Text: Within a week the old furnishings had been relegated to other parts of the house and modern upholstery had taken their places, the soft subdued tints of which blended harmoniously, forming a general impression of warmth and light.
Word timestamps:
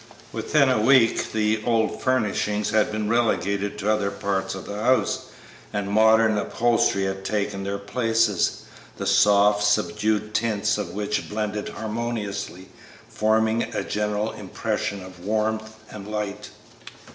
Within 0.31 0.67
a 0.67 0.81
week 0.81 1.31
the 1.31 1.61
old 1.63 2.01
furnishings 2.01 2.71
had 2.71 2.91
been 2.91 3.07
relegated 3.07 3.77
to 3.77 3.91
other 3.91 4.09
parts 4.09 4.55
of 4.55 4.65
the 4.65 4.81
house 4.81 5.25
and 5.71 5.91
modern 5.91 6.39
upholstery 6.39 7.03
had 7.03 7.23
taken 7.23 7.63
their 7.63 7.77
places, 7.77 8.61
the 8.97 9.05
soft 9.05 9.63
subdued 9.63 10.33
tints 10.33 10.79
of 10.79 10.95
which 10.95 11.29
blended 11.29 11.69
harmoniously, 11.69 12.69
forming 13.07 13.61
a 13.75 13.83
general 13.83 14.31
impression 14.31 15.03
of 15.03 15.23
warmth 15.23 15.75
and 15.91 16.07
light. 16.07 16.49